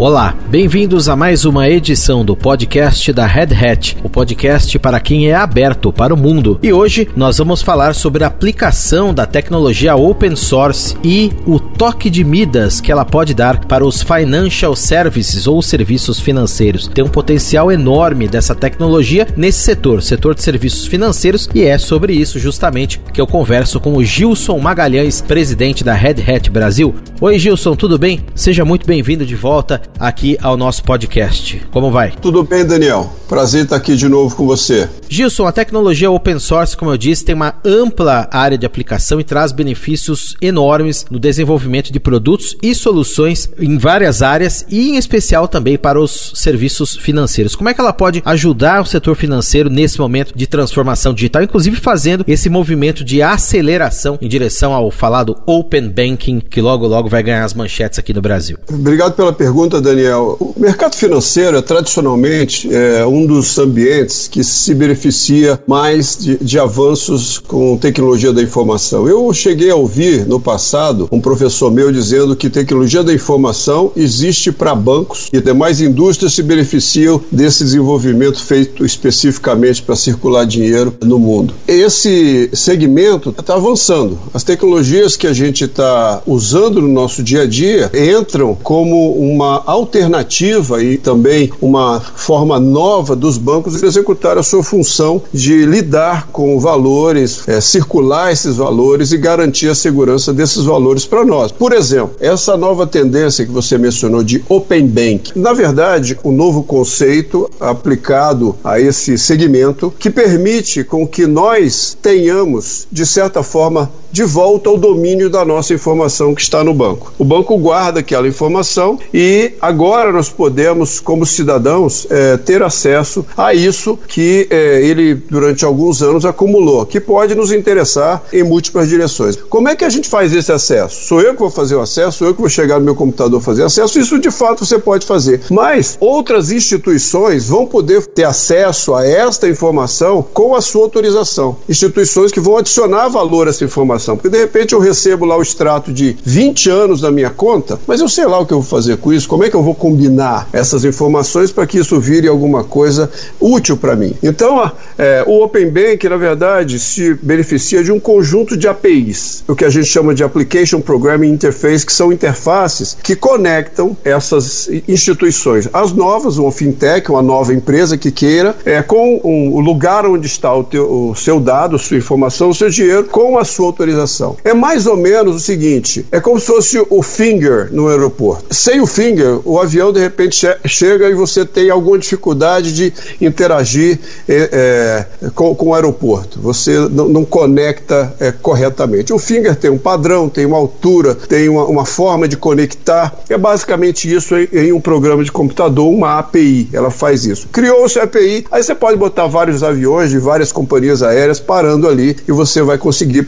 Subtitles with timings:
[0.00, 5.28] Olá, bem-vindos a mais uma edição do podcast da Red Hat, o podcast para quem
[5.28, 6.56] é aberto para o mundo.
[6.62, 12.08] E hoje nós vamos falar sobre a aplicação da tecnologia open source e o toque
[12.08, 16.86] de Midas que ela pode dar para os financial services ou serviços financeiros.
[16.86, 22.12] Tem um potencial enorme dessa tecnologia nesse setor, setor de serviços financeiros, e é sobre
[22.12, 26.94] isso justamente que eu converso com o Gilson Magalhães, presidente da Red Hat Brasil.
[27.20, 28.20] Oi, Gilson, tudo bem?
[28.32, 31.66] Seja muito bem-vindo de volta aqui ao nosso podcast.
[31.70, 32.12] Como vai?
[32.12, 33.12] Tudo bem, Daniel.
[33.28, 34.88] Prazer estar aqui de novo com você.
[35.08, 39.24] Gilson, a tecnologia open source, como eu disse, tem uma ampla área de aplicação e
[39.24, 45.48] traz benefícios enormes no desenvolvimento de produtos e soluções em várias áreas e em especial
[45.48, 47.54] também para os serviços financeiros.
[47.54, 51.76] Como é que ela pode ajudar o setor financeiro nesse momento de transformação digital, inclusive
[51.76, 57.22] fazendo esse movimento de aceleração em direção ao falado open banking, que logo logo vai
[57.22, 58.58] ganhar as manchetes aqui no Brasil?
[58.68, 60.36] Obrigado pela pergunta, Daniel.
[60.40, 66.58] O mercado financeiro é tradicionalmente é, um dos ambientes que se beneficia mais de, de,
[66.58, 69.08] avanços com tecnologia da informação.
[69.08, 74.50] Eu cheguei a ouvir no passado um professor meu dizendo que tecnologia da informação existe
[74.50, 81.18] para bancos e demais indústrias se beneficiam desse desenvolvimento feito especificamente para circular dinheiro no
[81.18, 81.54] mundo.
[81.66, 84.18] Esse segmento está avançando.
[84.34, 89.62] As tecnologias que a gente está usando no nosso dia a dia entram como uma
[89.68, 96.58] alternativa e também uma forma nova dos bancos executar a sua função de lidar com
[96.58, 101.52] valores, é, circular esses valores e garantir a segurança desses valores para nós.
[101.52, 106.62] Por exemplo, essa nova tendência que você mencionou de Open Bank, na verdade, um novo
[106.62, 114.24] conceito aplicado a esse segmento que permite com que nós tenhamos, de certa forma, de
[114.24, 117.12] volta ao domínio da nossa informação que está no banco.
[117.18, 123.52] O banco guarda aquela informação e agora nós podemos, como cidadãos, é, ter acesso a
[123.54, 129.36] isso que é, ele, durante alguns anos, acumulou, que pode nos interessar em múltiplas direções.
[129.36, 131.06] Como é que a gente faz esse acesso?
[131.06, 133.40] Sou eu que vou fazer o acesso, sou eu que vou chegar no meu computador
[133.40, 135.40] fazer acesso, isso de fato você pode fazer.
[135.50, 141.56] Mas outras instituições vão poder ter acesso a esta informação com a sua autorização.
[141.68, 145.42] Instituições que vão adicionar valor a essa informação Porque de repente eu recebo lá o
[145.42, 148.68] extrato de 20 anos da minha conta, mas eu sei lá o que eu vou
[148.68, 152.28] fazer com isso, como é que eu vou combinar essas informações para que isso vire
[152.28, 153.10] alguma coisa
[153.40, 154.14] útil para mim.
[154.22, 159.54] Então, é, o Open Bank, na verdade, se beneficia de um conjunto de APIs, o
[159.54, 165.68] que a gente chama de Application Programming Interface, que são interfaces que conectam essas instituições.
[165.72, 170.26] As novas, uma fintech, uma nova empresa que queira, é, com um, o lugar onde
[170.26, 173.87] está o, teu, o seu dado, sua informação, o seu dinheiro, com a sua autorização
[173.88, 174.36] autorização.
[174.44, 178.54] É mais ou menos o seguinte: é como se fosse o finger no aeroporto.
[178.54, 182.92] Sem o finger, o avião de repente che chega e você tem alguma dificuldade de
[183.20, 186.40] interagir é, é, com, com, o aeroporto.
[186.40, 189.12] Você não, conecta é, corretamente.
[189.12, 193.14] O finger tem um padrão, tem uma altura, tem uma, uma forma de conectar.
[193.28, 196.68] É basicamente isso em, em um programa de computador, uma API.
[196.72, 197.48] Ela faz isso.
[197.48, 202.16] Criou-se a API, aí você pode botar vários aviões de várias companhias aéreas parando ali
[202.26, 203.26] e você vai conseguir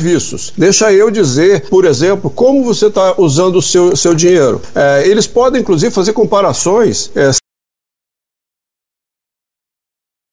[0.00, 0.52] serviços.
[0.56, 4.60] Deixa eu dizer, por exemplo, como você está usando o seu, seu dinheiro.
[4.74, 7.10] É, eles podem, inclusive, fazer comparações.
[7.14, 7.30] É,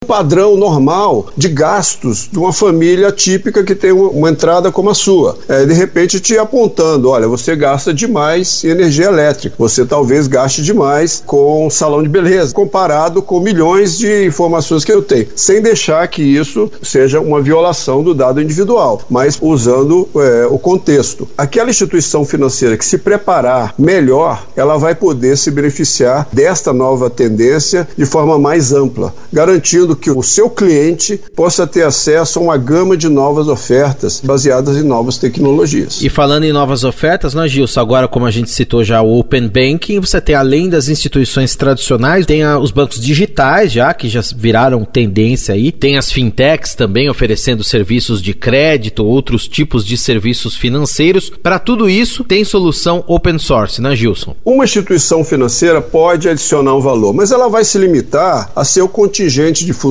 [0.08, 5.38] padrão normal de gastos de uma família típica que tem uma entrada como a sua.
[5.48, 10.62] É, de repente te apontando, olha, você gasta demais em energia elétrica, você talvez gaste
[10.62, 16.08] demais com salão de beleza, comparado com milhões de informações que eu tenho, sem deixar
[16.08, 21.28] que isso seja uma violação do dado individual, mas usando é, o contexto.
[21.38, 27.88] Aquela instituição financeira que se preparar melhor, ela vai poder se beneficiar desta nova tendência
[27.98, 32.96] de forma mais ampla, garantindo que o seu cliente possa ter acesso a uma gama
[32.96, 36.02] de novas ofertas baseadas em novas tecnologias.
[36.02, 39.48] E falando em novas ofertas, nós, Gilson, agora como a gente citou já o Open
[39.48, 44.22] Banking, você tem além das instituições tradicionais, tem a, os bancos digitais já, que já
[44.36, 50.56] viraram tendência aí, tem as fintechs também oferecendo serviços de crédito, outros tipos de serviços
[50.56, 51.32] financeiros.
[51.42, 54.36] Para tudo isso, tem solução open source, né, Gilson?
[54.46, 59.66] Uma instituição financeira pode adicionar um valor, mas ela vai se limitar a seu contingente
[59.66, 59.87] de funcionários,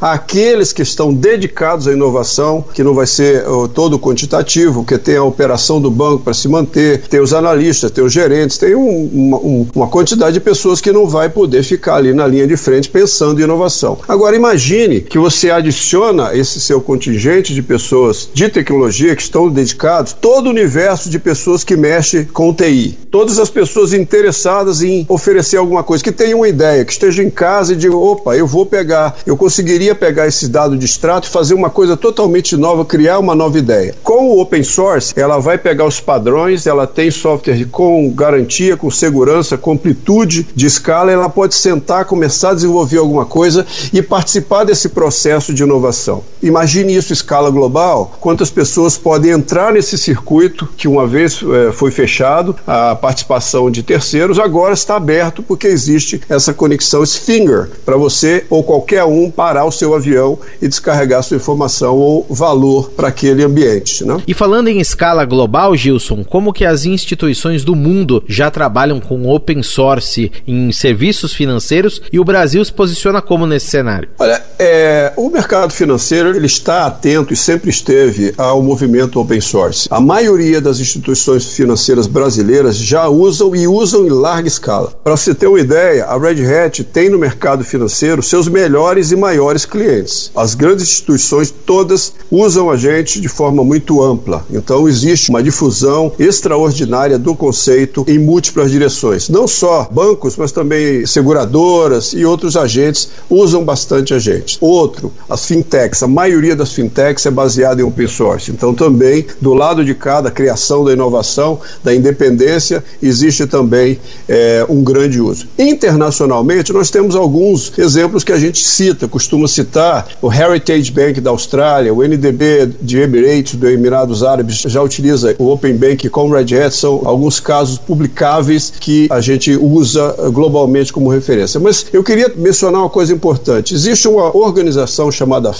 [0.00, 5.16] àqueles que estão dedicados à inovação, que não vai ser uh, todo quantitativo, que tem
[5.16, 9.10] a operação do banco para se manter, tem os analistas, tem os gerentes, tem um,
[9.12, 12.56] uma, um, uma quantidade de pessoas que não vai poder ficar ali na linha de
[12.56, 13.98] frente pensando em inovação.
[14.08, 20.12] Agora imagine que você adiciona esse seu contingente de pessoas de tecnologia que estão dedicados,
[20.12, 25.56] todo o universo de pessoas que mexe com TI, todas as pessoas interessadas em oferecer
[25.56, 28.66] alguma coisa, que tenham uma ideia, que estejam em casa e digam, opa, eu vou
[28.66, 33.18] pegar, eu conseguiria pegar esse dado de extrato e fazer uma coisa totalmente nova, criar
[33.18, 33.94] uma nova ideia.
[34.02, 38.90] Com o open source, ela vai pegar os padrões, ela tem software com garantia, com
[38.90, 44.64] segurança, com amplitude de escala, ela pode sentar, começar a desenvolver alguma coisa e participar
[44.64, 46.22] desse processo de inovação.
[46.48, 51.72] Imagine isso em escala global, quantas pessoas podem entrar nesse circuito que uma vez é,
[51.72, 57.96] foi fechado, a participação de terceiros, agora está aberto porque existe essa conexão Finger para
[57.96, 63.08] você ou qualquer um parar o seu avião e descarregar sua informação ou valor para
[63.08, 64.04] aquele ambiente.
[64.04, 64.20] Né?
[64.26, 69.28] E falando em escala global, Gilson, como que as instituições do mundo já trabalham com
[69.28, 74.08] open source em serviços financeiros e o Brasil se posiciona como nesse cenário?
[74.18, 79.88] Olha, é, o mercado financeiro ele está atento e sempre esteve ao movimento open source.
[79.90, 84.92] A maioria das instituições financeiras brasileiras já usam e usam em larga escala.
[85.02, 89.16] Para você ter uma ideia, a Red Hat tem no mercado financeiro seus melhores e
[89.16, 90.30] maiores clientes.
[90.34, 94.44] As grandes instituições todas usam a gente de forma muito ampla.
[94.50, 99.28] Então existe uma difusão extraordinária do conceito em múltiplas direções.
[99.28, 104.58] Não só bancos, mas também seguradoras e outros agentes usam bastante a gente.
[104.60, 106.02] Outro, as fintechs.
[106.02, 108.50] A maioria das fintechs é baseada em open source.
[108.50, 114.82] Então também do lado de cada criação da inovação, da independência, existe também é, um
[114.82, 115.46] grande uso.
[115.58, 121.28] Internacionalmente, nós temos alguns exemplos que a gente cita, costuma citar o Heritage Bank da
[121.28, 126.58] Austrália, o NDB de Emirates, do Emirados Árabes, já utiliza o Open Bank com Red
[126.58, 131.60] Hat, são alguns casos publicáveis que a gente usa globalmente como referência.
[131.60, 133.74] Mas eu queria mencionar uma coisa importante.
[133.74, 135.52] Existe uma organização chamada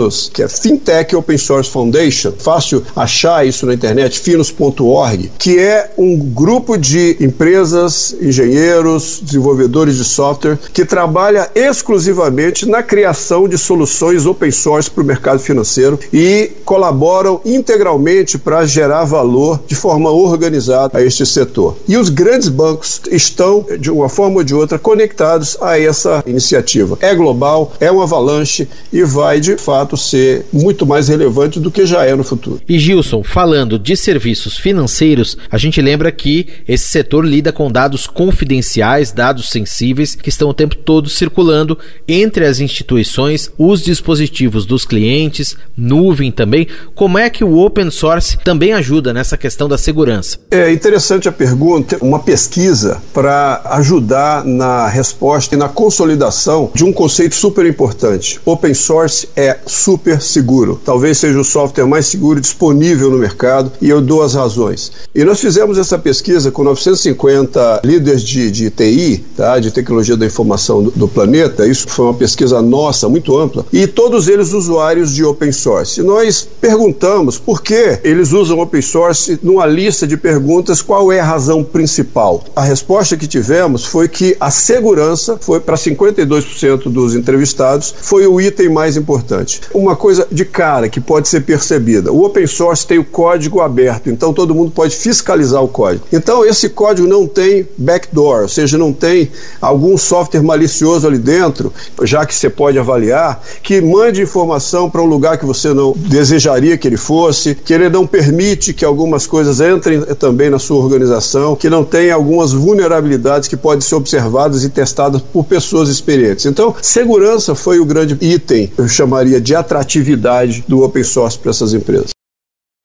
[0.00, 5.92] FINOS, que é Fintech Open Source Foundation, fácil achar isso na internet, finos.org, que é
[5.98, 14.24] um grupo de empresas, engenheiros, desenvolvedores de software que trabalha exclusivamente na criação de soluções
[14.24, 20.98] open source para o mercado financeiro e colaboram integralmente para gerar valor de forma organizada
[20.98, 21.76] a este setor.
[21.86, 26.96] E os grandes bancos estão, de uma forma ou de outra, conectados a essa iniciativa.
[27.00, 31.86] É global, é uma avalanche e vai, de fato, ser muito mais relevante do que
[31.86, 32.60] já é no futuro.
[32.68, 38.06] E Gilson, falando de serviços financeiros, a gente lembra que esse setor lida com dados
[38.06, 44.84] confidenciais, dados sensíveis, que estão o tempo todo circulando entre as instituições, os dispositivos dos
[44.84, 46.66] clientes, nuvem também.
[46.94, 50.38] Como é que o open source também ajuda nessa questão da segurança?
[50.50, 56.92] É interessante a pergunta, uma pesquisa para ajudar na resposta e na consolidação de um
[56.92, 58.40] conceito super importante.
[58.44, 60.80] Open source é super seguro.
[60.84, 64.92] Talvez seja o software mais seguro disponível no mercado e eu dou as razões.
[65.14, 70.26] E nós fizemos essa pesquisa com 950 líderes de, de TI, tá, de tecnologia da
[70.26, 71.66] informação do, do planeta.
[71.66, 73.64] Isso foi uma pesquisa nossa, muito ampla.
[73.72, 76.00] E todos eles usuários de open source.
[76.00, 81.20] E nós perguntamos por que eles usam open source numa lista de perguntas qual é
[81.20, 82.44] a razão principal.
[82.54, 88.40] A resposta que tivemos foi que a segurança foi para 52% dos entrevistados foi o
[88.40, 89.60] item mais importante.
[89.72, 94.10] Uma coisa de cara que pode ser percebida: o open source tem o código aberto,
[94.10, 96.04] então todo mundo pode fiscalizar o código.
[96.12, 101.72] Então esse código não tem backdoor, ou seja, não tem algum software malicioso ali dentro,
[102.02, 106.76] já que você pode avaliar, que mande informação para um lugar que você não desejaria
[106.76, 111.54] que ele fosse, que ele não permite que algumas coisas entrem também na sua organização,
[111.54, 116.46] que não tem algumas vulnerabilidades que podem ser observadas e testadas por pessoas experientes.
[116.46, 121.72] Então, segurança foi o grande item, eu chamaria de atratividade do open source para essas
[121.72, 122.10] empresas.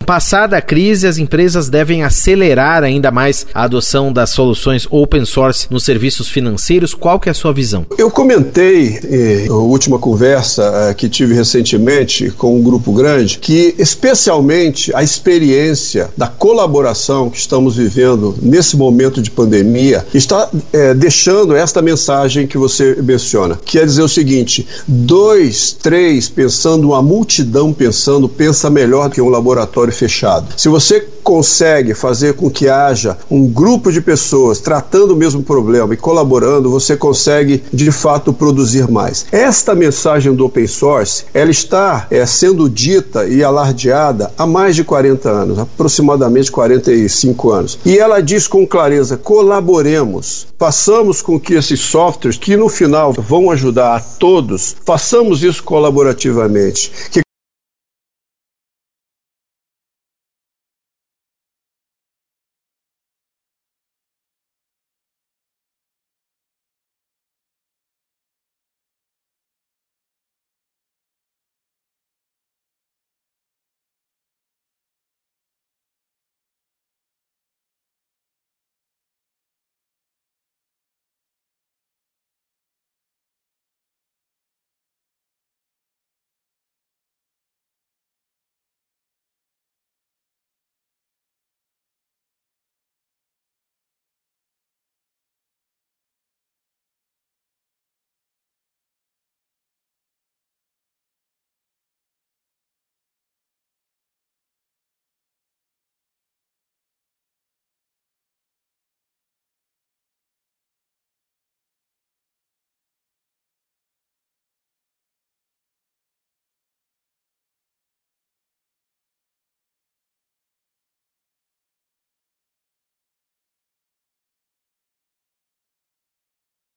[0.05, 5.65] Passada a crise, as empresas devem acelerar ainda mais a adoção das soluções open source
[5.71, 6.93] nos serviços financeiros.
[6.93, 7.87] Qual que é a sua visão?
[7.97, 13.73] Eu comentei eh, na última conversa eh, que tive recentemente com um grupo grande que
[13.79, 21.55] especialmente a experiência da colaboração que estamos vivendo nesse momento de pandemia está eh, deixando
[21.55, 23.59] esta mensagem que você menciona.
[23.65, 29.94] Quer dizer o seguinte: dois, três pensando, uma multidão pensando, pensa melhor que um laboratório
[29.95, 30.47] fechado.
[30.57, 35.93] Se você consegue fazer com que haja um grupo de pessoas tratando o mesmo problema
[35.93, 39.25] e colaborando, você consegue de fato produzir mais.
[39.31, 44.83] Esta mensagem do open source, ela está é, sendo dita e alardeada há mais de
[44.83, 47.79] 40 anos, aproximadamente 45 anos.
[47.83, 53.49] E ela diz com clareza: colaboremos, façamos com que esses softwares, que no final vão
[53.49, 57.24] ajudar a todos, façamos isso colaborativamente, que